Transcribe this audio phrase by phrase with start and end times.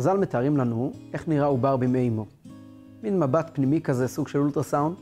[0.00, 2.26] חז"ל מתארים לנו איך נראה עובר בימי אמו.
[3.02, 4.96] מין מבט פנימי כזה, סוג של אולטרסאונד,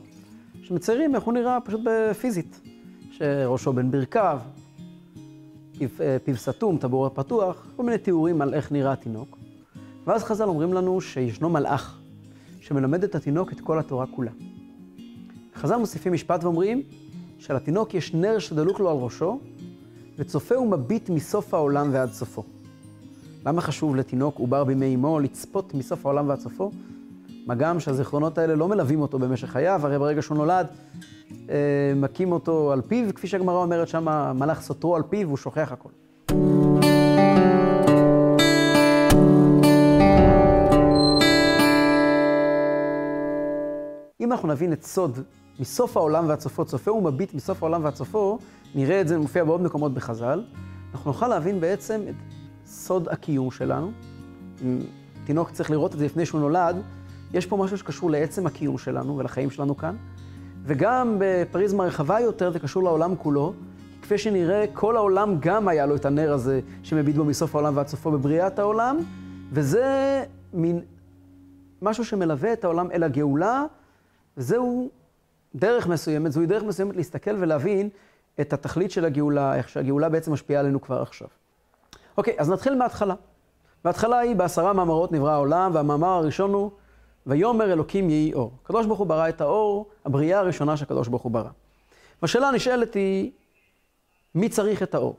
[0.61, 1.81] שמציירים איך הוא נראה פשוט
[2.21, 2.61] פיזית.
[3.11, 4.39] שראשו בין ברכיו,
[5.81, 9.37] אה, פיו סתום, טבור פתוח, כל מיני תיאורים על איך נראה התינוק.
[10.07, 11.99] ואז חז"ל אומרים לנו שישנו מלאך
[12.59, 14.31] שמלמד את התינוק את כל התורה כולה.
[15.55, 16.81] חז"ל מוסיפים משפט ואומרים
[17.37, 19.39] שלתינוק יש נר שדלוק לו על ראשו,
[20.17, 22.58] וצופה ומביט מסוף העולם ועד סופו.
[23.45, 26.71] למה חשוב לתינוק עובר בימי אמו לצפות מסוף העולם ועד סופו?
[27.45, 30.67] מה גם שהזיכרונות האלה לא מלווים אותו במשך חייו, הרי ברגע שהוא נולד,
[31.49, 31.55] אה,
[31.95, 35.89] מכים אותו על פיו, כפי שהגמרא אומרת שם, מלאך סותרו על פיו, הוא שוכח הכל.
[44.21, 45.19] אם אנחנו נבין את סוד
[45.59, 48.39] מסוף העולם ועד סופו, צופה ומביט מסוף העולם ועד סופו,
[48.75, 50.43] נראה את זה מופיע בעוד מקומות בחז"ל,
[50.93, 52.28] אנחנו נוכל להבין בעצם את
[52.69, 53.91] סוד הקיום שלנו.
[54.61, 54.79] אם
[55.25, 56.75] תינוק צריך לראות את זה לפני שהוא נולד,
[57.33, 59.95] יש פה משהו שקשור לעצם הקיום שלנו ולחיים שלנו כאן,
[60.63, 63.53] וגם בפריזמה רחבה יותר זה קשור לעולם כולו.
[64.01, 67.87] כפי שנראה, כל העולם גם היה לו את הנר הזה שמביט בו מסוף העולם ועד
[67.87, 68.97] סופו בבריאת העולם,
[69.51, 70.81] וזה מין
[71.81, 73.65] משהו שמלווה את העולם אל הגאולה,
[74.37, 74.89] וזהו
[75.55, 77.89] דרך מסוימת, זוהי דרך מסוימת להסתכל ולהבין
[78.41, 81.27] את התכלית של הגאולה, איך שהגאולה בעצם משפיעה עלינו כבר עכשיו.
[82.19, 83.15] אוקיי, אז נתחיל מההתחלה.
[83.83, 86.71] בהתחלה היא בעשרה מאמרות נברא העולם, והמאמר הראשון הוא,
[87.27, 88.51] ויאמר אלוקים יהי אור.
[88.63, 91.49] הקדוש ברוך הוא ברא את האור, הבריאה הראשונה שהקדוש ברוך הוא ברא.
[92.21, 93.31] והשאלה הנשאלת היא,
[94.35, 95.15] מי צריך את האור?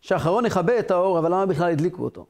[0.00, 2.26] שאחרון יכבה את האור, אבל למה בכלל הדליקו אותו?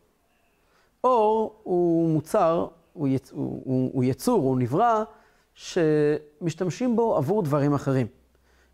[1.05, 3.31] אור הוא מוצר, הוא, יצ...
[3.31, 5.03] הוא, הוא, הוא יצור, הוא נברא,
[5.55, 8.07] שמשתמשים בו עבור דברים אחרים.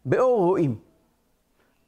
[0.04, 0.78] באור רואים,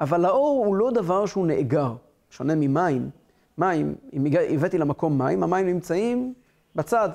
[0.00, 1.94] אבל האור הוא לא דבר שהוא נאגר,
[2.30, 3.10] שונה ממים.
[3.58, 6.34] מים, אם הבאתי למקום מים, המים נמצאים
[6.74, 7.08] בצד,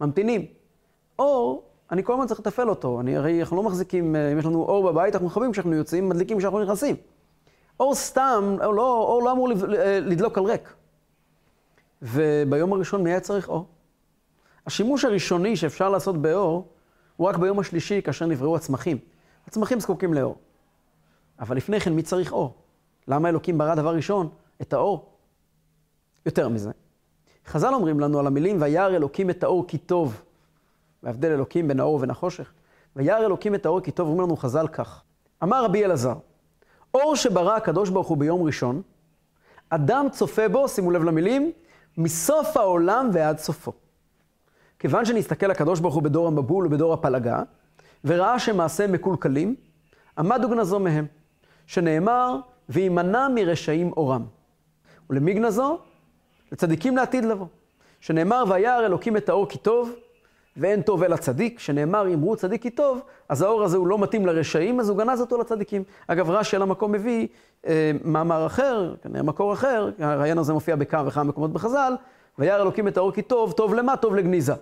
[0.00, 0.46] ממתינים.
[1.18, 3.00] אור, אני כל הזמן צריך לתפעל אותו.
[3.00, 6.08] אני, הרי אנחנו לא מחזיקים, אה, אם יש לנו אור בבית, אנחנו מכבים כשאנחנו יוצאים,
[6.08, 6.96] מדליקים כשאנחנו נכנסים.
[7.80, 10.74] אור סתם, אור לא, אור לא אמור אה, לדלוק על ריק.
[12.02, 13.66] וביום הראשון מי היה צריך אור?
[14.66, 16.68] השימוש הראשוני שאפשר לעשות באור,
[17.16, 18.98] הוא רק ביום השלישי, כאשר נבראו הצמחים.
[19.46, 20.36] הצמחים זקוקים לאור.
[21.40, 22.54] אבל לפני כן, מי צריך אור?
[23.08, 24.28] למה אלוקים ברא דבר ראשון?
[24.62, 25.10] את האור.
[26.26, 26.70] יותר מזה,
[27.46, 30.22] חז"ל אומרים לנו על המילים, וירא אלוקים את האור כי טוב.
[31.02, 32.52] והבדל אלוקים בין האור ובין החושך.
[32.96, 35.02] וירא אלוקים את האור כי טוב, אומרים לנו חז"ל כך.
[35.42, 36.14] אמר רבי אלעזר,
[36.94, 38.82] אור שברא הקדוש ברוך הוא ביום ראשון,
[39.70, 41.52] אדם צופה בו, שימו לב למילים,
[41.98, 43.72] מסוף העולם ועד סופו.
[44.78, 47.42] כיוון שנסתכל הקדוש ברוך הוא בדור המבול ובדור הפלגה,
[48.04, 49.56] וראה שמעשה מקולקלים,
[50.18, 51.06] עמד וגנזו מהם,
[51.66, 52.36] שנאמר,
[52.68, 54.24] וימנע מרשעים אורם.
[55.10, 55.78] ולמי גנזו?
[56.52, 57.46] לצדיקים לעתיד לבוא.
[58.00, 59.92] שנאמר, וירא אלוקים את האור כי טוב,
[60.56, 64.26] ואין טוב אלא צדיק, שנאמר, אמרו צדיק כי טוב, אז האור הזה הוא לא מתאים
[64.26, 65.82] לרשעים, אז הוא גנז אותו לצדיקים.
[66.06, 67.28] אגב, רש"י על המקום מביא
[67.66, 71.94] אה, מאמר אחר, כנראה מקור אחר, הרעיון הזה מופיע בכמה וכמה מקומות בחז"ל,
[72.38, 73.96] וירא אלוקים את האור כי טוב, טוב למה?
[73.96, 74.54] טוב לגניזה.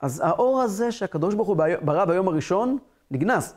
[0.00, 2.78] אז האור הזה שהקדוש ברוך הוא ברא ביום הראשון,
[3.10, 3.54] נגנז.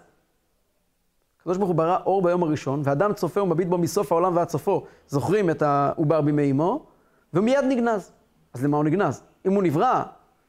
[1.45, 4.85] הקדוש ברוך הוא ברא אור ביום הראשון, ואדם צופה ומביט בו מסוף העולם ועד סופו.
[5.07, 6.85] זוכרים את העובר בימי אמו,
[7.33, 8.11] ומיד נגנז.
[8.53, 9.23] אז למה הוא נגנז?
[9.45, 10.03] אם הוא נברא,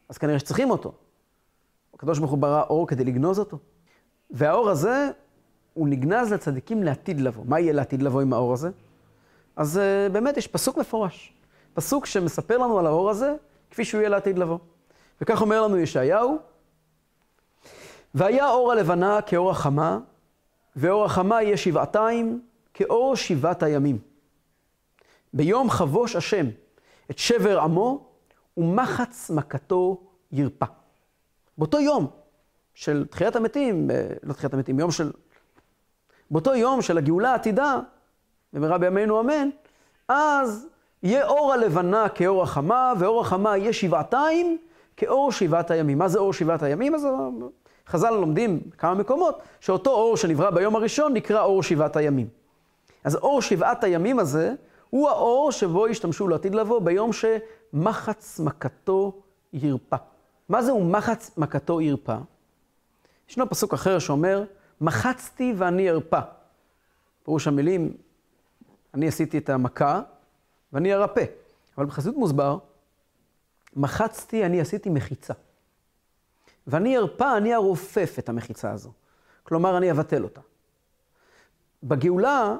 [0.09, 0.93] אז כנראה שצריכים אותו.
[1.95, 3.59] הקדוש ברוך הוא ברא אור כדי לגנוז אותו.
[4.31, 5.11] והאור הזה,
[5.75, 7.45] הוא נגנז לצדיקים לעתיד לבוא.
[7.47, 8.71] מה יהיה לעתיד לבוא עם האור הזה?
[9.57, 11.33] אז uh, באמת יש פסוק מפורש.
[11.75, 13.35] פסוק שמספר לנו על האור הזה,
[13.71, 14.59] כפי שהוא יהיה לעתיד לבוא.
[15.21, 16.39] וכך אומר לנו ישעיהו,
[18.15, 19.99] והיה אור הלבנה כאור החמה,
[20.77, 22.41] ואור החמה יהיה שבעתיים
[22.75, 23.99] כאור שבעת הימים.
[25.33, 26.47] ביום חבוש השם
[27.11, 28.07] את שבר עמו,
[28.57, 30.01] ומחץ מכתו
[30.33, 30.67] ירפא.
[31.59, 32.07] באותו יום
[32.75, 35.13] של תחיית המתים, אה, לא תחיית המתים, יום של...
[36.31, 37.81] באותו יום של הגאולה העתידה,
[38.53, 39.49] במהרה בימינו אמן,
[40.09, 40.67] אז
[41.03, 44.59] יהיה אור הלבנה כאור החמה, ואור החמה יהיה שבעתיים
[44.97, 45.99] כאור שבעת הימים.
[45.99, 46.95] מה זה אור שבעת הימים?
[46.95, 47.07] אז
[47.89, 52.29] חז"ל לומדים כמה מקומות, שאותו אור שנברא ביום הראשון נקרא אור שבעת הימים.
[53.05, 54.55] אז אור שבעת הימים הזה,
[54.91, 59.23] הוא האור שבו ישתמשו לעתיד לבוא ביום שמחץ מכתו
[59.53, 59.97] ירפא.
[60.49, 62.17] מה זהו מחץ מכתו ירפא?
[63.29, 64.45] ישנו פסוק אחר שאומר,
[64.81, 66.21] מחצתי ואני ארפא.
[67.23, 67.97] פירוש המילים,
[68.95, 70.01] אני עשיתי את המכה
[70.73, 71.25] ואני ארפא.
[71.79, 72.59] אבל בחסידות מוסבר,
[73.77, 75.35] מחצתי, אני עשיתי מחיצה.
[76.67, 78.93] ואני ארפא, אני ארופף את המחיצה הזו.
[79.43, 80.41] כלומר, אני אבטל אותה.
[81.83, 82.57] בגאולה,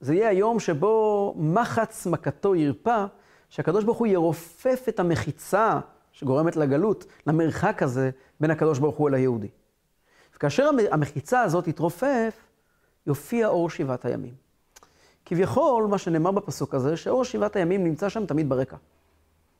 [0.00, 3.06] זה יהיה היום שבו מחץ מכתו ירפא,
[3.48, 5.80] שהקדוש ברוך הוא ירופף את המחיצה
[6.12, 8.10] שגורמת לגלות, למרחק הזה
[8.40, 9.48] בין הקדוש ברוך הוא אל היהודי.
[10.36, 12.34] וכאשר המחיצה הזאת תתרופף,
[13.06, 14.34] יופיע אור שבעת הימים.
[15.24, 18.76] כביכול, מה שנאמר בפסוק הזה, שאור שבעת הימים נמצא שם תמיד ברקע.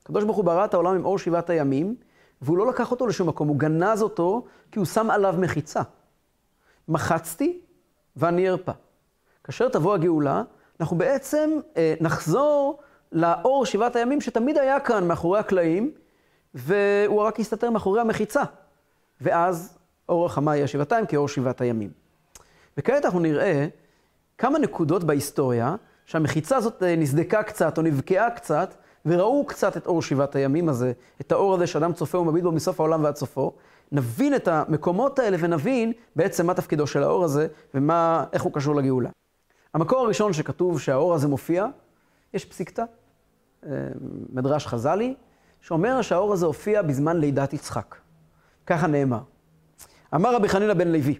[0.02, 1.96] הקדוש ברוך הוא ברא את העולם עם אור שבעת הימים,
[2.42, 5.82] והוא לא לקח אותו לשום מקום, הוא גנז אותו כי הוא שם עליו מחיצה.
[6.88, 7.60] מחצתי
[8.16, 8.72] ואני ארפא.
[9.44, 10.42] כאשר תבוא הגאולה,
[10.80, 12.80] אנחנו בעצם אה, נחזור
[13.12, 15.90] לאור שבעת הימים שתמיד היה כאן מאחורי הקלעים,
[16.54, 18.42] והוא רק הסתתר מאחורי המחיצה.
[19.20, 19.78] ואז
[20.08, 21.90] אור החמה יהיה שבעתיים כאור שבעת הימים.
[22.76, 23.66] וכעת אנחנו נראה
[24.38, 28.74] כמה נקודות בהיסטוריה שהמחיצה הזאת אה, נסדקה קצת או נבקעה קצת,
[29.06, 32.80] וראו קצת את אור שבעת הימים הזה, את האור הזה שאדם צופה ומביט בו מסוף
[32.80, 33.52] העולם ועד סופו.
[33.92, 39.10] נבין את המקומות האלה ונבין בעצם מה תפקידו של האור הזה ואיך הוא קשור לגאולה.
[39.74, 41.66] המקור הראשון שכתוב שהאור הזה מופיע,
[42.34, 42.84] יש פסיקתא,
[43.66, 43.70] אה,
[44.32, 45.14] מדרש חז"לי,
[45.60, 47.96] שאומר שהאור הזה הופיע בזמן לידת יצחק.
[48.66, 49.20] ככה נאמר.
[50.14, 51.18] אמר רבי חנינא בן לוי,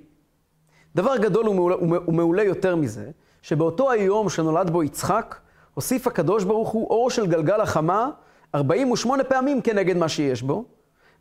[0.94, 1.76] דבר גדול ומעולה,
[2.08, 3.10] ומעולה יותר מזה,
[3.42, 5.36] שבאותו היום שנולד בו יצחק,
[5.74, 8.10] הוסיף הקדוש ברוך הוא אור של גלגל החמה
[8.54, 10.64] 48 פעמים כנגד מה שיש בו,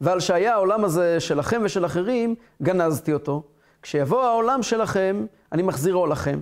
[0.01, 3.43] ועל שהיה העולם הזה שלכם ושל אחרים, גנזתי אותו.
[3.81, 6.39] כשיבוא העולם שלכם, אני מחזירו לכם.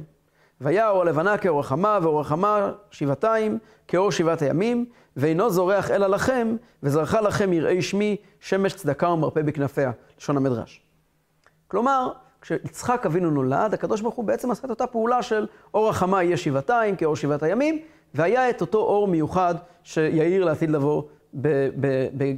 [0.62, 4.86] והיה אור הלבנה כאור החמה, ואור החמה שבעתיים כאור שבעת הימים,
[5.16, 10.82] ואינו זורח אלא לכם, וזרחה לכם יראי שמי, שמש צדקה ומרפא בכנפיה, לשון המדרש.
[11.68, 12.12] כלומר,
[12.42, 16.38] כשיצחק אבינו נולד, הקדוש ברוך הוא בעצם עשה את אותה פעולה של אור החמה יהיה
[16.38, 17.82] שבעתיים כאור שבעת הימים,
[18.14, 21.04] והיה את אותו אור מיוחד שיאיר לעתיד לבוא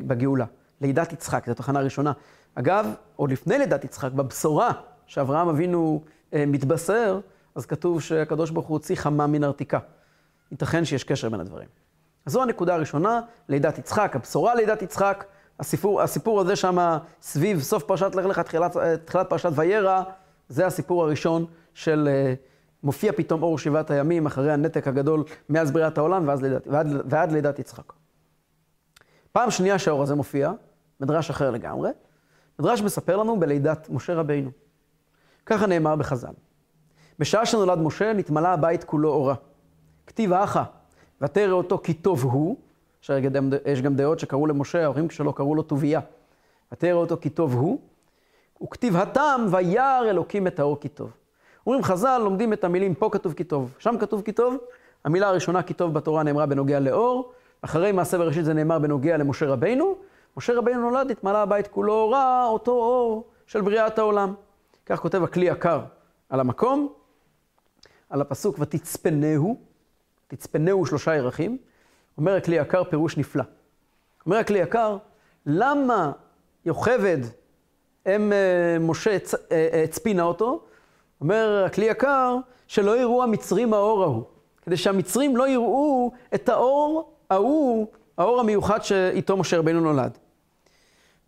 [0.08, 0.46] בגאולה.
[0.82, 2.12] לידת יצחק, זו תחנה ראשונה.
[2.56, 4.72] אגב, עוד לפני לידת יצחק, בבשורה
[5.06, 6.02] שאברהם אבינו
[6.34, 7.20] אה, מתבשר,
[7.56, 9.80] אז כתוב שהקדוש ברוך הוא הוציא חמה מן ארתיקה.
[10.52, 11.68] ייתכן שיש קשר בין הדברים.
[12.26, 15.26] אז זו הנקודה הראשונה, לידת יצחק, הבשורה לידת יצחק,
[15.60, 20.04] הסיפור, הסיפור הזה שם סביב סוף פרשת לך לך, תחילת, תחילת פרשת וירא,
[20.50, 22.34] זה הסיפור הראשון של אה,
[22.84, 27.60] מופיע פתאום אור שבעת הימים אחרי הנתק הגדול מאז בריאת העולם לידת, ועד, ועד לידת
[27.60, 27.94] יצחק.
[29.32, 30.52] פעם שנייה שהאור הזה מופיע,
[31.00, 31.92] מדרש אחר לגמרי,
[32.60, 34.52] מדרש מספר לנו בלידת משה רבינו.
[35.46, 36.34] ככה נאמר בחז"ל.
[37.20, 39.36] בשעה שנולד משה, נתמלא הבית כולו אורה.
[40.08, 40.64] כתיב האחה,
[41.22, 42.58] ותרא אותו כי טוב הוא,
[43.66, 46.00] יש גם דעות שקראו למשה, ההורים שלו קראו לו טוביה.
[46.72, 47.82] ותרא אותו כי טוב הוא,
[48.64, 51.14] וכתיב התם, וירא אלוקים את האור כי טוב.
[51.66, 54.58] אומרים חז"ל, לומדים את המילים, פה כתוב כי טוב, שם כתוב כי טוב.
[55.06, 57.32] המילה הראשונה כי טוב בתורה נאמרה בנוגע לאור,
[57.62, 59.96] אחרי מעשה בראשית זה נאמר בנוגע למשה רבינו.
[60.38, 64.34] משה רבינו נולד, התמלא הבית כולו אורה, אותו אור של בריאת העולם.
[64.86, 65.82] כך כותב הכלי יקר
[66.30, 66.94] על המקום,
[68.10, 69.58] על הפסוק ותצפנהו,
[70.28, 71.58] תצפנהו שלושה ירחים,
[72.18, 73.44] אומר הכלי יקר פירוש נפלא.
[74.26, 74.98] אומר הכלי יקר,
[75.46, 76.12] למה
[76.66, 77.18] יוכבד
[78.08, 79.18] אם אה, משה
[79.52, 80.66] אה, הצפינה אותו?
[81.22, 82.38] אומר הכלי יקר,
[82.68, 84.24] שלא יראו המצרים האור ההוא.
[84.62, 87.88] כדי שהמצרים לא יראו את האור ההוא,
[88.18, 90.18] האור המיוחד שאיתו משה רבינו נולד.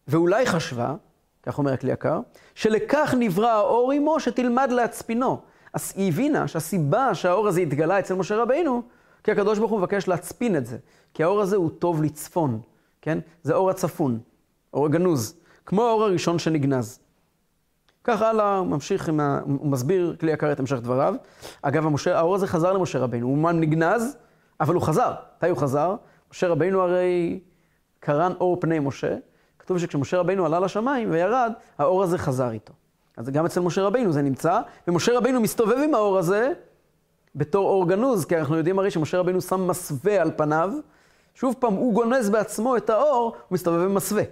[0.08, 0.96] ואולי חשבה,
[1.44, 2.20] כך אומר הכלי יקר,
[2.56, 5.40] שלכך נברא האור עמו שתלמד להצפינו.
[5.74, 8.82] אז היא הבינה שהסיבה שהאור הזה התגלה אצל משה רבינו,
[9.24, 10.78] כי הקדוש ברוך הוא מבקש להצפין את זה.
[11.14, 12.62] כי האור הזה הוא טוב לצפון,
[13.02, 13.20] כן?
[13.44, 14.20] זה אור הצפון,
[14.74, 15.36] אור הגנוז,
[15.66, 17.00] כמו האור הראשון שנגנז.
[18.04, 19.40] כך הלאה, הוא ממשיך, עם ה...
[19.46, 21.16] הוא מסביר כלי יקר את המשך דבריו.
[21.62, 24.18] אגב, המשה, האור הזה חזר למשה רבינו, הוא אומן נגנז,
[24.60, 25.14] אבל הוא חזר.
[25.38, 25.96] מתי הוא חזר?
[26.32, 27.40] משה רבינו הרי
[28.00, 29.16] קרן אור פני משה.
[29.60, 32.74] כתוב שכשמשה רבינו עלה לשמיים וירד, האור הזה חזר איתו.
[33.18, 36.52] אז גם אצל משה רבינו זה נמצא, ומשה רבינו מסתובב עם האור הזה
[37.36, 40.72] בתור אור גנוז, כי אנחנו יודעים הרי שמשה רבינו שם מסווה על פניו,
[41.36, 44.24] שוב פעם, הוא גונז בעצמו את האור, הוא מסתובב במסווה.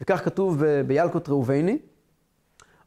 [0.00, 1.78] וכך כתוב בילקוט ראובני,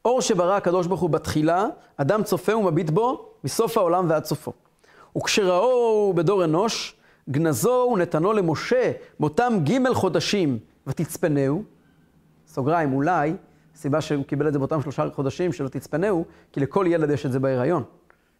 [0.05, 1.67] אור שברא הקדוש ברוך הוא בתחילה,
[1.97, 4.53] אדם צופה ומביט בו מסוף העולם ועד סופו.
[5.17, 6.95] וכשראו בדור אנוש,
[7.29, 11.63] גנזו ונתנו למשה באותם ג' חודשים ותצפנהו,
[12.47, 13.33] סוגריים, אולי,
[13.75, 17.31] הסיבה שהוא קיבל את זה באותם שלושה חודשים שלא תצפנהו, כי לכל ילד יש את
[17.31, 17.83] זה בהיריון.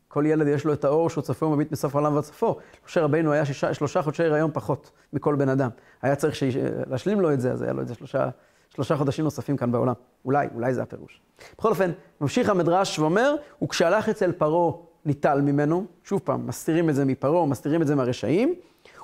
[0.07, 2.57] כל ילד יש לו את האור שהוא צופה ומביט מסוף העולם ועד סופו.
[2.87, 5.69] משה רבינו היה שישה, שלושה חודשי הריון פחות מכל בן אדם.
[6.01, 6.55] היה צריך שיש,
[6.87, 8.29] להשלים לו את זה, אז היה לו את זה שלושה,
[8.75, 9.93] שלושה חודשים נוספים כאן בעולם.
[10.25, 11.21] אולי, אולי זה הפירוש.
[11.57, 14.71] בכל אופן, ממשיך המדרש ואומר, וכשהלך אצל פרעה
[15.05, 18.55] ניטל ממנו, שוב פעם, מסתירים את זה מפרעה, מסתירים את זה מהרשעים,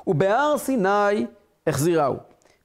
[0.08, 1.26] ובהר סיני
[1.68, 2.16] החזירהו.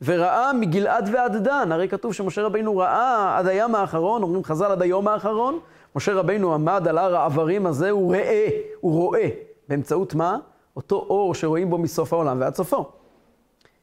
[0.02, 4.82] וראה מגלעד ועד דן, הרי כתוב שמשה רבינו ראה עד הים האחרון, אומרים חז"ל עד
[4.82, 5.59] היום האחרון,
[5.97, 8.49] משה רבינו עמד על הר העברים הזה, הוא ראה,
[8.80, 9.28] הוא רואה.
[9.68, 10.38] באמצעות מה?
[10.76, 12.90] אותו אור שרואים בו מסוף העולם ועד סופו.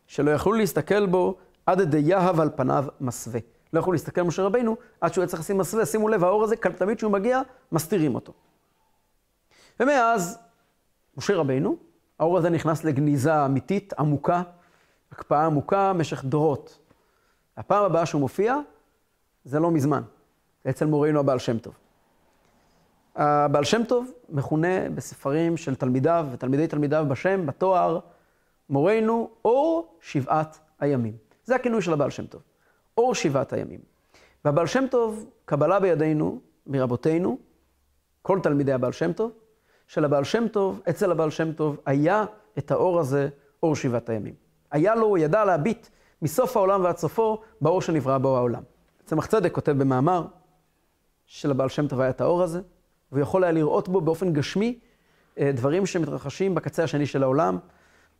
[0.07, 1.35] שלא יכלו להסתכל בו
[1.69, 3.39] עד דיהב על פניו מסווה.
[3.73, 5.85] לא יכלו להסתכל משה רבינו עד שהוא צריך לשים מסווה.
[5.85, 8.33] שימו לב, האור הזה, תמיד כשהוא מגיע, מסתירים אותו.
[9.79, 10.39] ומאז,
[11.17, 11.77] משה רבינו,
[12.19, 14.41] האור הזה נכנס לגניזה אמיתית, עמוקה,
[15.11, 16.79] הקפאה עמוקה במשך דורות.
[17.57, 18.55] הפעם הבאה שהוא מופיע,
[19.45, 20.03] זה לא מזמן,
[20.69, 21.73] אצל מורנו הבעל שם טוב.
[23.15, 27.99] הבעל שם טוב מכונה בספרים של תלמידיו ותלמידי תלמידיו בשם, בתואר,
[28.69, 31.28] מורנו אור שבעת הימים.
[31.49, 32.41] זה הכינוי של הבעל שם טוב,
[32.97, 33.79] אור שבעת הימים.
[34.45, 37.37] והבעל שם טוב, קבלה בידינו, מרבותינו,
[38.21, 39.31] כל תלמידי הבעל שם טוב,
[39.87, 42.25] של הבעל שם טוב, אצל הבעל שם טוב, היה
[42.57, 43.29] את האור הזה,
[43.63, 44.33] אור שבעת הימים.
[44.71, 45.87] היה לו, הוא ידע להביט
[46.21, 48.63] מסוף העולם ועד סופו, באור שנברא בו העולם.
[49.05, 50.25] צמח צדק כותב במאמר
[51.25, 52.61] של הבעל שם טוב היה את האור הזה,
[53.11, 54.79] והוא יכול היה לראות בו באופן גשמי
[55.39, 57.57] אה, דברים שמתרחשים בקצה השני של העולם.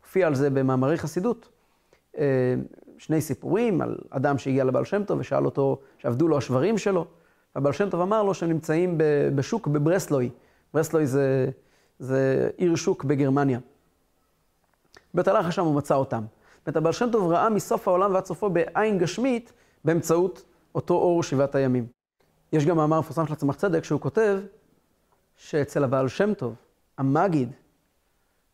[0.03, 1.49] הופיע על זה במאמרי חסידות.
[2.19, 2.25] אה,
[2.97, 7.05] שני סיפורים על אדם שהגיע לבעל שם טוב ושאל אותו, שעבדו לו השברים שלו.
[7.55, 8.95] הבעל שם טוב אמר לו שהם נמצאים
[9.35, 10.29] בשוק בברסלוי.
[10.73, 11.49] ברסלוי זה,
[11.99, 13.59] זה עיר שוק בגרמניה.
[15.13, 16.23] בית הלך לשם ומצא אותם.
[16.65, 19.53] זאת הבעל שם טוב ראה מסוף העולם ועד סופו בעין גשמית
[19.85, 20.43] באמצעות
[20.75, 21.87] אותו אור שבעת הימים.
[22.53, 24.39] יש גם מאמר מפורסם של הצמח צדק שהוא כותב
[25.35, 26.55] שאצל הבעל שם טוב,
[26.97, 27.51] המגיד,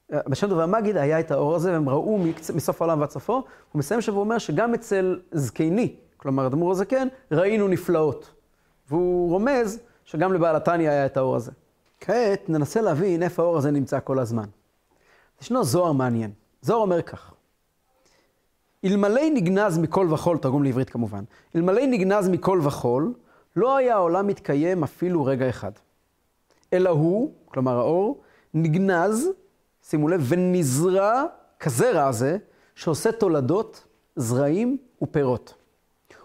[0.09, 2.19] הבעל שם טוב והמגיד היה את האור הזה והם ראו
[2.55, 3.33] מסוף העולם ועד סופו.
[3.33, 8.31] הוא מסיים שבו אומר שגם אצל זקני, כלומר אדמו"ר הזקן, ראינו נפלאות.
[8.89, 11.51] והוא רומז שגם לבעל התניא היה את האור הזה.
[11.99, 14.45] כעת ננסה להבין איפה האור הזה נמצא כל הזמן.
[15.41, 16.31] ישנו זוהר מעניין.
[16.61, 17.33] זוהר אומר כך:
[18.85, 21.23] אלמלא נגנז מכל וכול, תרגום לעברית כמובן,
[21.55, 23.13] אלמלא נגנז מכל וכול,
[23.55, 25.71] לא היה העולם מתקיים אפילו רגע אחד.
[26.73, 28.21] אלא הוא, כלומר האור,
[28.53, 29.29] נגנז,
[29.89, 31.23] שימו לב, ונזרע
[31.59, 32.37] כזרע הזה,
[32.75, 33.83] שעושה תולדות,
[34.15, 35.53] זרעים ופירות.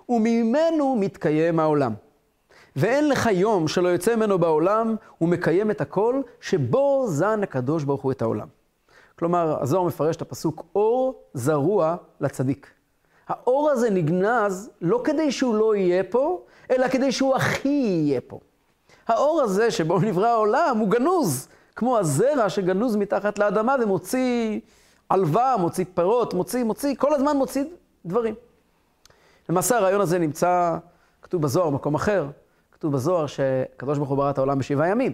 [0.08, 1.94] וממנו מתקיים העולם.
[2.76, 8.12] ואין לך יום שלא יוצא ממנו בעולם, ומקיים את הכל, שבו זן הקדוש ברוך הוא
[8.12, 8.48] את העולם.
[9.18, 12.70] כלומר, הזוהר מפרש את הפסוק, אור זרוע לצדיק.
[13.28, 18.38] האור הזה נגנז לא כדי שהוא לא יהיה פה, אלא כדי שהוא הכי יהיה פה.
[19.08, 24.60] האור הזה שבו נברא העולם הוא גנוז, כמו הזרע שגנוז מתחת לאדמה ומוציא
[25.08, 27.64] עלווה, מוציא פירות, מוציא, מוציא, כל הזמן מוציא
[28.06, 28.34] דברים.
[29.48, 30.76] למעשה הרעיון הזה נמצא,
[31.22, 32.26] כתוב בזוהר, מקום אחר,
[32.72, 35.12] כתוב בזוהר שקדוש ברוך הוא ברא את העולם בשבעה ימים.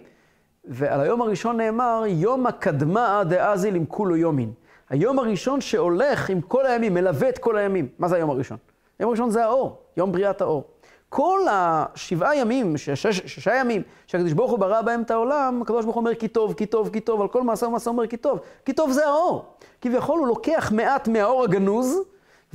[0.64, 4.52] ועל היום הראשון נאמר, יום הקדמה דאזיל עם כולו יומין.
[4.90, 7.88] היום הראשון שהולך עם כל הימים, מלווה את כל הימים.
[7.98, 8.56] מה זה היום הראשון?
[8.98, 10.64] היום הראשון זה האור, יום בריאת האור.
[11.08, 16.00] כל השבעה ימים, שישה ימים, שהקדוש ברוך הוא ברא בהם את העולם, הקדוש ברוך הוא
[16.00, 18.38] אומר כי טוב, כי טוב, כי טוב, על כל מעשה ומעשה אומר כי טוב.
[18.64, 19.44] כי טוב זה האור.
[19.80, 21.98] כביכול הוא לוקח מעט מהאור הגנוז,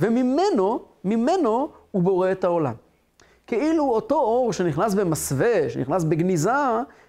[0.00, 2.74] וממנו, ממנו הוא בורא את העולם.
[3.46, 6.52] כאילו אותו אור שנכנס במסווה, שנכנס בגניזה,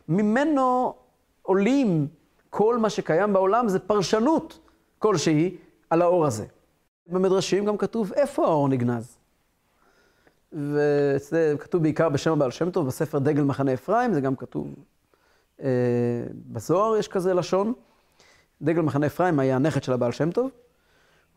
[0.09, 0.93] ממנו
[1.41, 2.07] עולים
[2.49, 4.59] כל מה שקיים בעולם, זה פרשנות
[4.99, 5.57] כלשהי
[5.89, 6.45] על האור הזה.
[7.07, 9.17] במדרשים גם כתוב איפה האור נגנז.
[10.53, 14.67] וזה כתוב בעיקר בשם הבעל שם טוב, בספר דגל מחנה אפרים, זה גם כתוב
[15.61, 15.69] אה,
[16.51, 17.73] בזוהר, יש כזה לשון.
[18.61, 20.49] דגל מחנה אפרים היה הנכד של הבעל שם טוב,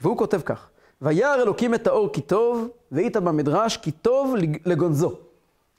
[0.01, 0.69] והוא כותב כך:
[1.03, 4.35] וירא אלוקים את האור כי טוב, ואיתה במדרש כי טוב
[4.67, 5.15] לגונזו.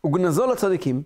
[0.06, 1.01] וגנזו לצדיקים,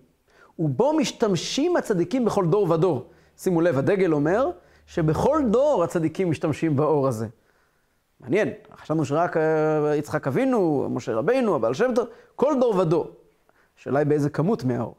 [0.60, 3.06] ובו משתמשים הצדיקים בכל דור ודור.
[3.38, 4.50] שימו לב, הדגל אומר
[4.86, 7.28] שבכל דור הצדיקים משתמשים באור הזה.
[8.24, 13.12] מעניין, חשבנו שרק אה, יצחק אבינו, משה רבינו, הבעל שם טוב, כל דור ודור.
[13.80, 14.96] השאלה היא באיזה כמות מהאור.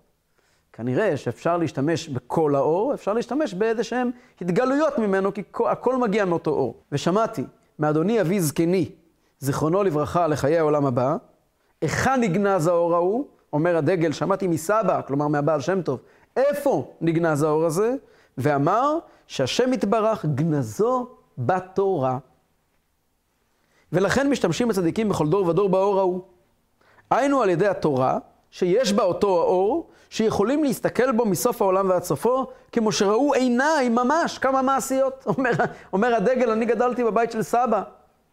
[0.73, 4.11] כנראה שאפשר להשתמש בכל האור, אפשר להשתמש באיזה שהן
[4.41, 6.83] התגלויות ממנו, כי הכל מגיע מאותו אור.
[6.93, 7.45] ושמעתי
[7.79, 8.91] מאדוני אבי זקני,
[9.38, 11.17] זיכרונו לברכה, לחיי העולם הבא,
[11.81, 13.26] היכן נגנז האור ההוא?
[13.52, 16.00] אומר הדגל, שמעתי מסבא, כלומר מהבעל שם טוב,
[16.37, 17.95] איפה נגנז האור הזה?
[18.38, 22.19] ואמר שהשם יתברך גנזו בתורה.
[23.93, 26.21] ולכן משתמשים הצדיקים בכל דור ודור באור ההוא.
[27.11, 28.19] היינו על ידי התורה,
[28.51, 34.39] שיש בה אותו האור, שיכולים להסתכל בו מסוף העולם ועד סופו, כמו שראו עיניים ממש,
[34.39, 35.25] כמה מעשיות.
[35.37, 35.51] אומר,
[35.93, 37.83] אומר הדגל, אני גדלתי בבית של סבא,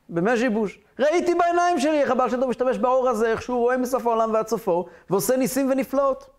[0.10, 0.80] במז'יבוש.
[1.00, 4.48] ראיתי בעיניים שלי איך הבעל טוב משתמש באור הזה, איך שהוא רואה מסוף העולם ועד
[4.48, 6.39] סופו, ועושה ניסים ונפלאות.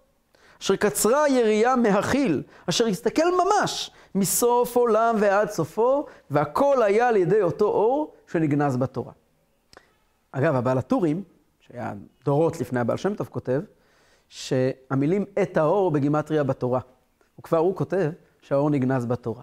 [0.61, 7.43] אשר קצרה היריעה מהכיל, אשר הסתכל ממש מסוף עולם ועד סופו, והכל היה על ידי
[7.43, 9.13] אותו אור שנגנז בתורה.
[10.33, 11.23] אגב, הבעל הטורים,
[11.61, 11.93] שהיה
[12.25, 13.61] דורות לפני הבעל שם טוב, כותב
[14.29, 16.81] שהמילים את האור בגימטריה בתורה.
[17.39, 18.11] וכבר הוא כותב
[18.43, 19.43] שהאור נגנז בתורה.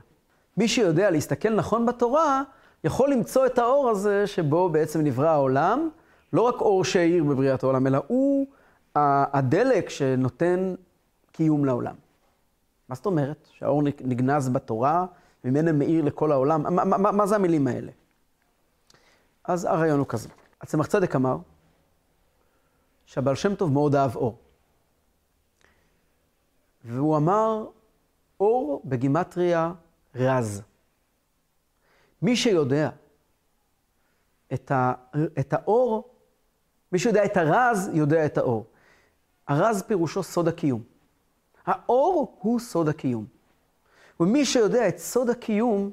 [0.58, 2.44] מי שיודע להסתכל נכון בתורה,
[2.84, 5.90] יכול למצוא את האור הזה שבו בעצם נברא העולם,
[6.34, 8.48] לא רק אור שהאיר בבריאת העולם, אלא הוא
[8.96, 10.76] הדלק שנותן
[11.38, 11.96] קיום לעולם.
[12.90, 13.48] מה זאת אומרת?
[13.52, 15.06] שהאור נגנז בתורה,
[15.44, 16.76] ממנו מאיר לכל העולם?
[16.76, 17.92] מה, מה, מה זה המילים האלה?
[19.44, 20.30] אז הרעיון הוא כזה.
[20.62, 21.38] הצמח צדק אמר
[23.06, 24.38] שהבעל שם טוב מאוד אהב אור.
[26.84, 27.66] והוא אמר,
[28.40, 29.74] אור בגימטריה
[30.16, 30.62] רז.
[32.22, 32.90] מי שיודע
[34.54, 34.94] את, ה,
[35.40, 36.10] את האור,
[36.92, 38.66] מי שיודע את הרז, יודע את האור.
[39.48, 40.97] הרז פירושו סוד הקיום.
[41.68, 43.26] האור הוא סוד הקיום.
[44.20, 45.92] ומי שיודע את סוד הקיום,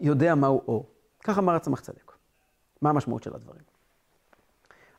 [0.00, 0.86] יודע מהו אור.
[1.24, 2.12] כך אמר הצמח צדק.
[2.82, 3.62] מה המשמעות של הדברים?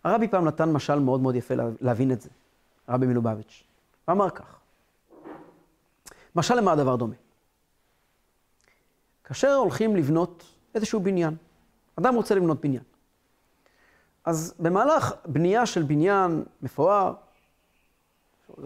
[0.04, 2.30] הרבי פעם נתן משל מאוד מאוד יפה להבין את זה,
[2.88, 3.64] הרבי מלובביץ'.
[4.06, 4.60] הוא אמר כך,
[6.36, 7.16] משל למה הדבר דומה?
[9.24, 10.44] כאשר הולכים לבנות
[10.76, 11.36] איזשהו בניין,
[12.00, 12.84] אדם רוצה לבנות בניין.
[14.26, 17.14] אז במהלך בנייה של בניין מפואר,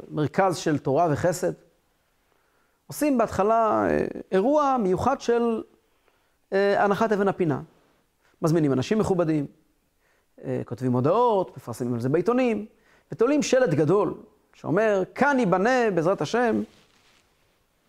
[0.10, 1.52] מרכז של תורה וחסד,
[2.88, 5.64] עושים בהתחלה אה, אירוע מיוחד של
[6.54, 7.62] אה, הנחת אבן הפינה.
[8.42, 9.46] מזמינים אנשים מכובדים,
[10.44, 12.66] אה, כותבים הודעות, מפרסמים על זה בעיתונים,
[13.12, 14.14] ותולים שלט גדול
[14.54, 16.62] שאומר, כאן ייבנה בעזרת השם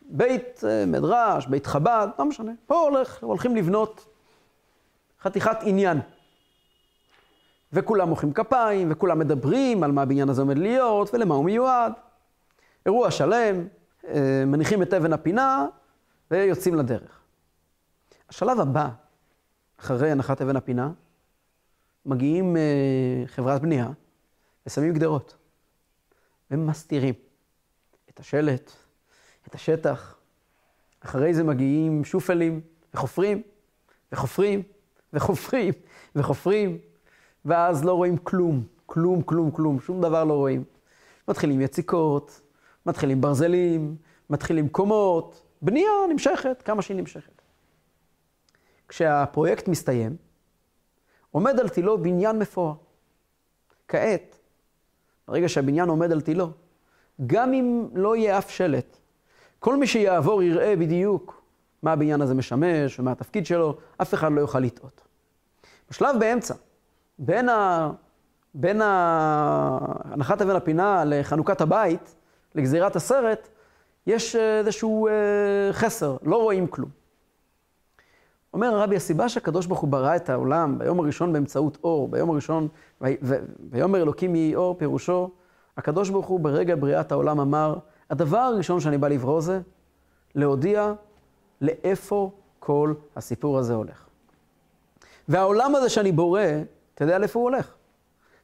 [0.02, 2.52] בית מדרש, בית חב"ד, לא משנה.
[2.66, 4.06] פה הולך, הולכים לבנות
[5.20, 6.00] חתיכת עניין.
[7.72, 11.92] וכולם מוחאים כפיים, וכולם מדברים על מה הבניין הזה עומד להיות, ולמה הוא מיועד.
[12.86, 13.66] אירוע שלם,
[14.08, 15.66] אה, מניחים את אבן הפינה,
[16.30, 17.20] ויוצאים לדרך.
[18.28, 18.88] השלב הבא,
[19.80, 20.90] אחרי הנחת אבן הפינה,
[22.06, 22.62] מגיעים אה,
[23.26, 23.88] חברת בנייה
[24.66, 25.36] ושמים גדרות.
[26.50, 27.14] ומסתירים
[28.10, 28.72] את השלט,
[29.48, 30.18] את השטח.
[31.00, 32.60] אחרי זה מגיעים שופלים
[32.94, 33.42] וחופרים,
[34.12, 34.62] וחופרים,
[35.12, 35.72] וחופרים,
[36.16, 36.78] וחופרים,
[37.44, 40.64] ואז לא רואים כלום, כלום, כלום, כלום, שום דבר לא רואים.
[41.28, 42.40] מתחילים יציקות,
[42.86, 43.96] מתחילים ברזלים,
[44.30, 47.42] מתחילים קומות, בנייה נמשכת, כמה שהיא נמשכת.
[48.88, 50.16] כשהפרויקט מסתיים,
[51.30, 52.74] עומד על תילו בניין מפואר.
[53.88, 54.38] כעת,
[55.28, 56.50] ברגע שהבניין עומד על תילו,
[57.26, 58.96] גם אם לא יהיה אף שלט,
[59.58, 61.42] כל מי שיעבור יראה בדיוק
[61.82, 65.00] מה הבניין הזה משמש ומה התפקיד שלו, אף אחד לא יוכל לטעות.
[65.90, 66.54] בשלב באמצע,
[67.18, 67.90] בין, ה...
[68.54, 72.14] בין הנחת אבן הפינה לחנוכת הבית,
[72.54, 73.48] לגזירת הסרט,
[74.06, 75.12] יש איזשהו אה,
[75.72, 76.90] חסר, לא רואים כלום.
[78.54, 82.68] אומר הרבי, הסיבה שהקדוש ברוך הוא ברא את העולם ביום הראשון באמצעות אור, ביום הראשון,
[83.70, 85.30] ויאמר אלוקים יהי אור, פירושו,
[85.76, 87.74] הקדוש ברוך הוא ברגע בריאת העולם אמר,
[88.10, 89.60] הדבר הראשון שאני בא לברוא זה
[90.34, 90.92] להודיע
[91.60, 94.06] לאיפה כל הסיפור הזה הולך.
[95.28, 96.40] והעולם הזה שאני בורא,
[96.98, 97.74] אתה יודע לאיפה הוא הולך.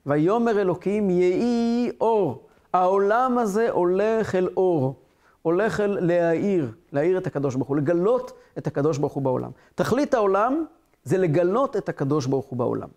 [0.07, 2.47] ויאמר אלוקים יהי אור.
[2.73, 4.95] העולם הזה הולך אל אור,
[5.43, 9.51] הולך אל להאיר, להאיר את הקדוש ברוך הוא, לגלות את הקדוש ברוך הוא בעולם.
[9.75, 10.65] תכלית העולם
[11.05, 12.89] זה לגלות את הקדוש ברוך הוא בעולם.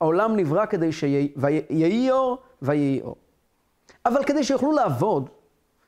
[0.00, 3.16] העולם נברא כדי שיהי אור ויהי אור.
[4.06, 5.30] אבל כדי שיוכלו לעבוד,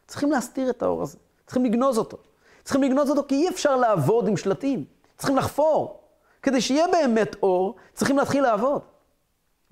[0.07, 2.17] צריכים להסתיר את האור הזה, צריכים לגנוז אותו.
[2.65, 4.85] צריכים לגנוז אותו כי אי אפשר לעבוד עם שלטים,
[5.17, 6.06] צריכים לחפור.
[6.47, 8.83] כדי שיהיה באמת אור, צריכים להתחיל לעבוד.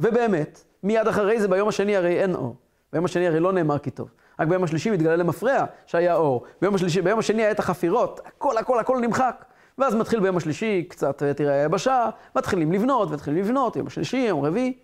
[0.00, 2.56] ובאמת, מיד אחרי זה, ביום השני הרי אין אור.
[2.92, 4.10] ביום השני הרי לא נאמר כי טוב.
[4.40, 6.44] רק ביום השלישי מתגלה למפרע שהיה אור.
[6.60, 9.44] ביום, השלישי, ביום השני היה את החפירות, הכל, הכל, הכל נמחק.
[9.78, 14.78] ואז מתחיל ביום השלישי, קצת תראה היבשה, מתחילים לבנות, מתחילים לבנות, יום השלישי, יום רביעי.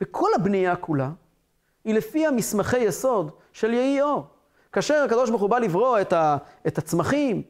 [0.00, 1.10] וכל הבנייה כולה
[1.84, 4.26] היא לפי המסמכי יסוד של יהי אור.
[4.72, 6.36] כאשר הקדוש ברוך הוא בא לברוא את, ה,
[6.66, 7.42] את הצמחים,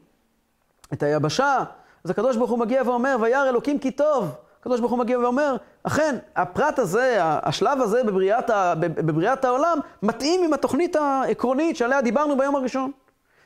[0.92, 1.64] את היבשה,
[2.04, 4.34] אז הקדוש ברוך הוא מגיע ואומר, וירא אלוקים כי טוב.
[4.60, 10.44] הקדוש ברוך הוא מגיע ואומר, אכן, הפרט הזה, השלב הזה בבריאת, ה, בבריאת העולם, מתאים
[10.44, 12.90] עם התוכנית העקרונית שעליה דיברנו ביום הראשון.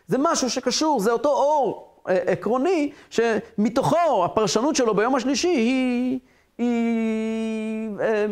[0.07, 6.19] זה משהו שקשור, זה אותו אור אה, עקרוני, שמתוכו, הפרשנות שלו ביום השלישי היא...
[6.59, 8.27] היא אה,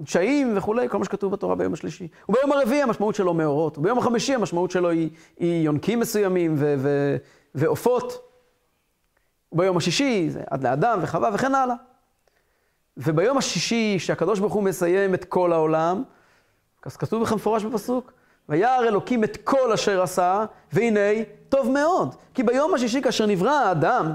[0.00, 2.08] דשאים וכולי, כל מה שכתוב בתורה ביום השלישי.
[2.28, 6.56] וביום הרביעי המשמעות שלו מאורות, וביום החמישי המשמעות שלו היא, היא יונקים מסוימים
[7.58, 8.24] ועופות.
[9.52, 11.74] וביום השישי זה עד לאדם וחווה וכן הלאה.
[12.96, 16.02] וביום השישי, שהקדוש ברוך הוא מסיים את כל העולם,
[16.86, 18.12] אז כתוב בכלל מפורש בפסוק,
[18.48, 22.14] וירא אלוקים את כל אשר עשה, והנה, טוב מאוד.
[22.34, 24.14] כי ביום השישי, כאשר נברא האדם,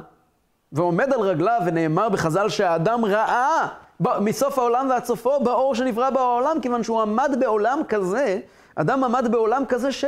[0.71, 3.67] ועומד על רגליו, ונאמר בחז"ל שהאדם ראה
[3.99, 8.39] מסוף העולם ועד סופו באור שנברא בעולם, כיוון שהוא עמד בעולם כזה,
[8.75, 10.05] אדם עמד בעולם כזה ש...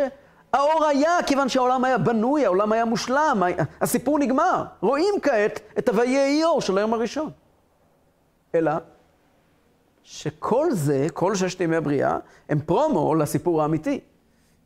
[0.55, 3.43] האור היה כיוון שהעולם היה בנוי, העולם היה מושלם,
[3.81, 4.63] הסיפור נגמר.
[4.81, 7.29] רואים כעת את הוויה יהי אור של היום הראשון.
[8.55, 8.71] אלא
[10.03, 12.17] שכל זה, כל ששת ימי הבריאה,
[12.49, 13.99] הם פרומו לסיפור האמיתי.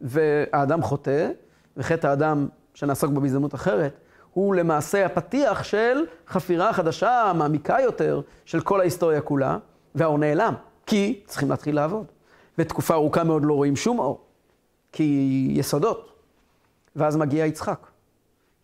[0.02, 1.30] והאדם חוטא,
[1.78, 4.00] וחטא האדם, שנעסוק בו בהזדמנות אחרת,
[4.34, 9.58] הוא למעשה הפתיח של חפירה חדשה, מעמיקה יותר, של כל ההיסטוריה כולה,
[9.96, 10.54] והאור נעלם,
[10.86, 12.06] כי צריכים להתחיל לעבוד.
[12.58, 14.20] ותקופה ארוכה מאוד לא רואים שום אור,
[14.92, 16.12] כי יסודות.
[16.96, 17.88] ואז מגיע יצחק.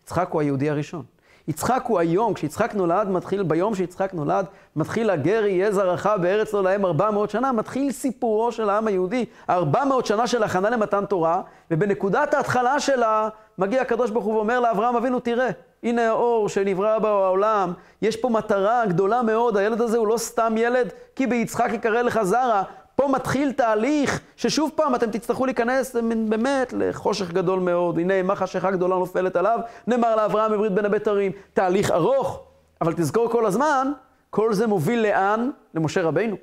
[0.04, 1.04] יצחק הוא היהודי הראשון.
[1.48, 6.64] יצחק הוא היום, כשיצחק נולד, מתחיל, ביום שיצחק נולד, מתחיל הגר יהיה זרעך בארץ לא
[6.64, 12.34] להם 400 שנה, מתחיל סיפורו של העם היהודי, 400 שנה של הכנה למתן תורה, ובנקודת
[12.34, 15.50] ההתחלה שלה, מגיע הקדוש ברוך הוא ואומר לאברהם אבינו, תראה,
[15.84, 20.90] הנה האור שנברא בעולם, יש פה מטרה גדולה מאוד, הילד הזה הוא לא סתם ילד,
[21.16, 22.64] כי ביצחק יקרא לך זרע,
[22.96, 25.96] פה מתחיל תהליך ששוב פעם אתם תצטרכו להיכנס
[26.30, 28.00] באמת לחושך גדול מאוד.
[28.00, 31.32] הנה, מה חשיכה גדולה נופלת עליו, נאמר לאברהם בברית בין הבתרים.
[31.54, 32.44] תהליך ארוך,
[32.82, 33.92] אבל תזכור כל הזמן,
[34.30, 35.50] כל זה מוביל לאן?
[35.74, 36.36] למשה רבינו.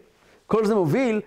[0.46, 1.20] כל זה מוביל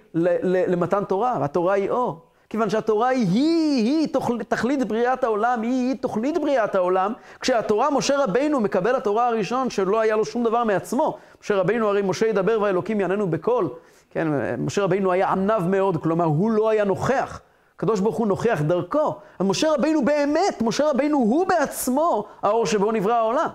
[0.68, 2.22] למתן תורה, והתורה היא אור.
[2.50, 4.08] כיוון שהתורה היא, היא, היא
[4.48, 7.14] תכלית בריאת העולם, היא, היא תוכנית בריאת העולם.
[7.40, 11.18] כשהתורה, משה רבינו מקבל התורה הראשון שלא היה לו שום דבר מעצמו.
[11.42, 13.70] משה רבינו הרי משה ידבר והאלוקים יעננו בקול.
[14.16, 17.42] כן, משה רבינו היה עניו מאוד, כלומר, הוא לא היה נוכח.
[17.76, 19.16] הקדוש ברוך הוא נוכח דרכו.
[19.40, 23.50] אז משה רבינו באמת, משה רבינו הוא בעצמו האור שבו נברא העולם.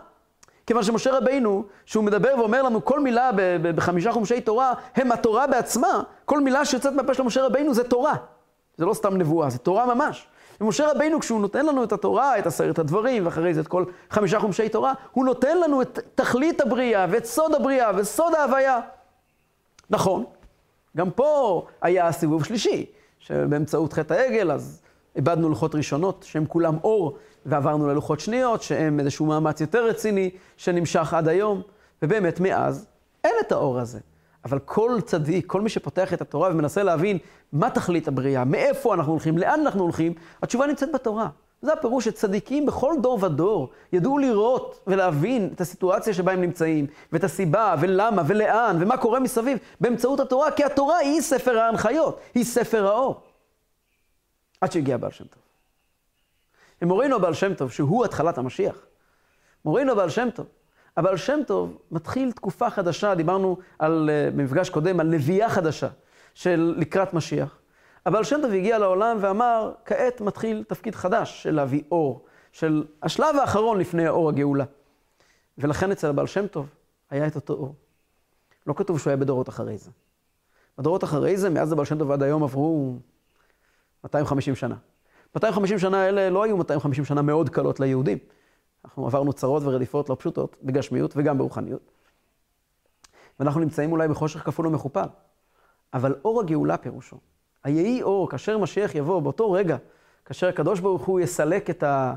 [0.67, 3.31] כיוון שמשה רבינו, שהוא מדבר ואומר לנו כל מילה
[3.63, 8.15] בחמישה חומשי תורה, הם התורה בעצמה, כל מילה שיוצאת מהפה של משה רבינו זה תורה.
[8.77, 10.27] זה לא סתם נבואה, זה תורה ממש.
[10.61, 14.41] ומשה רבינו, כשהוא נותן לנו את התורה, את עשרת הדברים, ואחרי זה את כל חמישה
[14.41, 18.81] חומשי תורה, הוא נותן לנו את תכלית הבריאה, ואת סוד הבריאה, וסוד ההוויה.
[19.91, 20.25] נכון,
[20.97, 22.87] גם פה היה סיבוב שלישי,
[23.19, 24.83] שבאמצעות חטא העגל, אז
[25.17, 31.15] איבדנו לוחות ראשונות, שהם כולם אור, ועברנו ללוחות שניות, שהם איזשהו מאמץ יותר רציני, שנמשך
[31.15, 31.63] עד היום,
[32.03, 32.87] ובאמת מאז
[33.25, 33.99] אין את האור הזה.
[34.45, 37.19] אבל כל צדיק, כל מי שפותח את התורה ומנסה להבין
[37.53, 41.29] מה תכלית הבריאה, מאיפה אנחנו הולכים, לאן אנחנו הולכים, התשובה נמצאת בתורה.
[41.63, 47.25] זה הפירוש שצדיקים בכל דור ודור ידעו לראות ולהבין את הסיטואציה שבה הם נמצאים, ואת
[47.25, 52.87] הסיבה, ולמה, ולאן, ומה קורה מסביב, באמצעות התורה, כי התורה היא ספר ההנחיות, היא ספר
[52.87, 53.21] האור.
[54.61, 55.43] עד שהגיע הבעל שם טוב.
[56.83, 58.77] ומורינו הבעל שם טוב, שהוא התחלת המשיח,
[59.65, 60.47] מורינו הבעל שם טוב,
[60.97, 65.89] הבעל שם טוב מתחיל תקופה חדשה, דיברנו על, אה, במפגש קודם, על נביאה חדשה
[66.35, 67.60] של לקראת משיח.
[68.07, 73.37] הבעל שם טוב הגיע לעולם ואמר, כעת מתחיל תפקיד חדש של להביא אור, של השלב
[73.41, 74.65] האחרון לפני האור הגאולה.
[75.59, 76.69] ולכן אצל הבעל שם טוב
[77.11, 77.75] היה את אותו אור.
[78.67, 79.91] לא כתוב שהוא היה בדורות אחרי זה.
[80.79, 82.97] בדורות אחרי זה, מאז הבעל שם טוב ועד היום עברו
[84.05, 84.77] 250 שנה.
[85.35, 88.19] 250 שנה האלה לא היו 250 שנה מאוד קלות ליהודים.
[88.85, 91.91] אנחנו עברנו צרות ורדיפות לא פשוטות, בגשמיות וגם ברוחניות.
[93.41, 95.07] ואנחנו נמצאים אולי בחושך כפול ומכופל.
[95.95, 97.17] אבל אור הגאולה פירושו,
[97.65, 99.77] היהי אור, כאשר משיח יבוא, באותו רגע,
[100.25, 102.15] כאשר הקדוש ברוך הוא יסלק את, ה,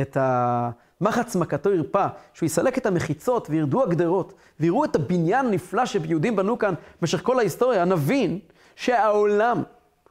[0.00, 6.36] את המחץ מכתו ירפא, שהוא יסלק את המחיצות וירדו הגדרות, ויראו את הבניין הנפלא שיהודים
[6.36, 8.38] בנו כאן במשך כל ההיסטוריה, נבין
[8.76, 9.62] שהעולם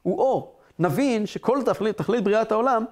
[0.02, 0.56] הוא אור.
[0.78, 2.84] נבין שכל תכלית, תכלית בריאת העולם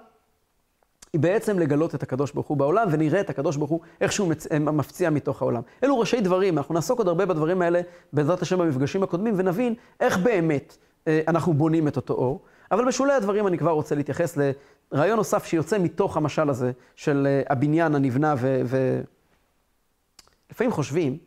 [1.12, 4.46] היא בעצם לגלות את הקדוש ברוך הוא בעולם, ונראה את הקדוש ברוך הוא איכשהו מצ...
[4.52, 5.62] מפציע מתוך העולם.
[5.84, 7.80] אלו ראשי דברים, אנחנו נעסוק עוד הרבה בדברים האלה,
[8.12, 12.42] בעזרת השם במפגשים הקודמים, ונבין איך באמת אה, אנחנו בונים את אותו אור.
[12.70, 14.38] אבל בשולי הדברים אני כבר רוצה להתייחס
[14.92, 18.60] לרעיון נוסף שיוצא מתוך המשל הזה של אה, הבניין הנבנה ו...
[18.64, 19.00] ו...
[20.50, 21.18] לפעמים חושבים,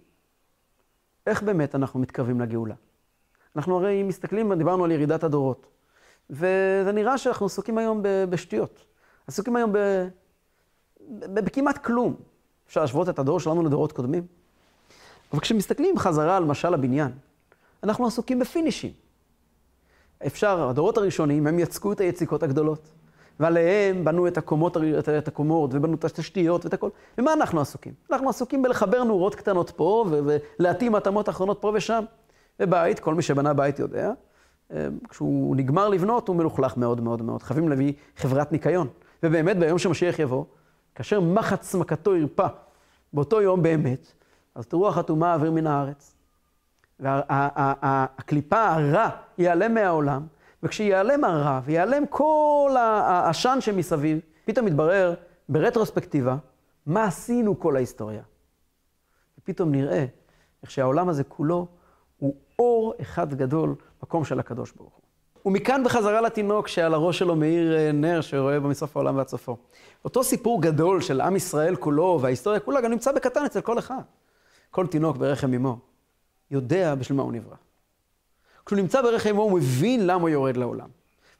[1.28, 2.76] איך באמת אנחנו מתקרבים לגאולה?
[3.56, 5.68] אנחנו הרי מסתכלים, דיברנו על ירידת הדורות,
[6.30, 8.86] וזה נראה שאנחנו עסוקים היום בשטויות.
[9.28, 10.08] עסוקים היום ב...
[11.10, 12.16] בכמעט כלום.
[12.68, 14.26] אפשר להשוות את הדור שלנו לדורות קודמים.
[15.32, 17.12] אבל כשמסתכלים חזרה על משל הבניין,
[17.84, 18.92] אנחנו עסוקים בפינישים.
[20.26, 22.90] אפשר, הדורות הראשונים, הם יצקו את היציקות הגדולות.
[23.40, 24.78] ועליהם בנו את הקומות,
[25.18, 26.90] את הקומות, ובנו את התשתיות ואת הכל.
[27.18, 27.94] ומה אנחנו עסוקים?
[28.12, 32.04] אנחנו עסוקים בלחבר נורות קטנות פה, ולהתאים התאמות אחרונות פה ושם.
[32.60, 34.12] ובית, כל מי שבנה בית יודע,
[34.74, 37.44] אה, כשהוא נגמר לבנות, הוא מלוכלך מאוד מאוד מאוד.
[37.44, 38.88] חייבים להביא חברת ניקיון.
[39.24, 40.46] ובאמת, ביום שמשיח יבוא,
[40.96, 42.48] כאשר מחץ מכתו ירפא,
[43.14, 44.14] באותו יום באמת,
[44.56, 46.17] אז תראו החתומה אוויר מן הארץ.
[47.00, 50.28] והקליפה הרע ייעלם מהעולם,
[50.64, 55.14] וכשייעלם הרע ויעלם כל העשן שמסביב, פתאום מתברר
[55.50, 56.38] ברטרוספקטיבה
[56.86, 58.22] מה עשינו כל ההיסטוריה.
[59.40, 60.06] ופתאום נראה
[60.64, 61.68] איך שהעולם הזה כולו
[62.18, 65.02] הוא אור אחד גדול, מקום של הקדוש ברוך הוא.
[65.46, 69.58] ומכאן בחזרה לתינוק שעל הראש שלו מאיר אה, נר שרואה בו מסוף העולם ועד סופו.
[70.06, 74.02] אותו סיפור גדול של עם ישראל כולו וההיסטוריה כולה גם נמצא בקטן אצל כל אחד.
[74.72, 75.78] כל תינוק ברחם אמו
[76.52, 77.56] יודע בשביל מה הוא נברא.
[78.66, 80.90] כשהוא נמצא ברחם אמו הוא מבין למה הוא יורד לעולם.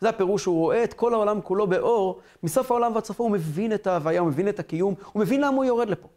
[0.02, 3.74] זה הפירוש, הוא רואה את כל העולם כולו באור, מסוף העולם ועד סופו הוא מבין
[3.74, 6.08] את ההוויה, הוא מבין את הקיום, הוא מבין למה הוא יורד לפה.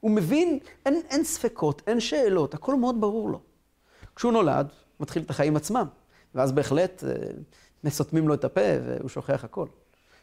[0.00, 3.40] הוא מבין, אין, אין ספקות, אין שאלות, הכל מאוד ברור לו.
[4.16, 4.68] כשהוא נולד,
[5.00, 5.86] מתחיל את החיים עצמם,
[6.34, 7.12] ואז בהחלט אה,
[7.84, 9.66] מסותמים לו את הפה והוא שוכח הכל.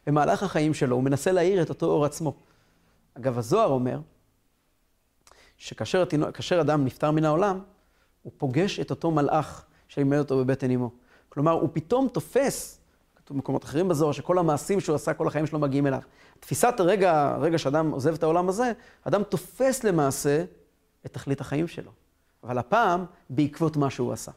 [0.07, 2.33] במהלך החיים שלו הוא מנסה להאיר את אותו אור עצמו.
[3.13, 3.99] אגב, הזוהר אומר
[5.57, 7.59] שכאשר אדם נפטר מן העולם,
[8.27, 10.89] הוא פוגש את אותו מלאך שלימד אותו בבטן אמו.
[11.29, 12.79] כלומר, הוא פתאום תופס,
[13.15, 15.99] כתוב במקומות אחרים בזוהר, שכל המעשים שהוא עשה כל החיים שלו מגיעים אליו.
[16.39, 18.71] תפיסת הרגע, הרגע שאדם עוזב את העולם הזה,
[19.03, 20.43] אדם תופס למעשה
[21.05, 21.91] את תכלית החיים שלו.
[22.43, 24.31] אבל הפעם, בעקבות מה שהוא עשה.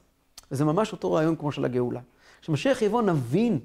[0.51, 2.01] וזה ממש אותו רעיון כמו של הגאולה.
[2.41, 3.59] כשמשיח יבוא, נבין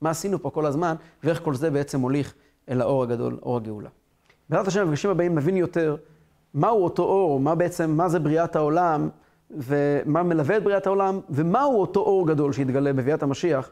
[0.00, 2.34] מה עשינו פה כל הזמן, ואיך כל זה בעצם מוליך
[2.68, 3.90] אל האור הגדול, אור הגאולה.
[4.48, 5.96] בעזרת השם, במפגשים הבאים נבין יותר
[6.54, 9.08] מהו אותו אור, מה בעצם, מה זה בריאת העולם,
[9.50, 13.70] ומה מלווה את בריאת העולם, ומהו אותו אור גדול שיתגלה בביאת המשיח,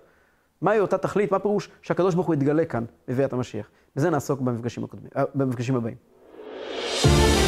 [0.62, 3.70] מהי אותה תכלית, מה פירוש שהקדוש ברוך הוא יתגלה כאן בביאת המשיח.
[3.96, 7.41] בזה נעסוק במפגשים, הקודמים, אה, במפגשים הבאים.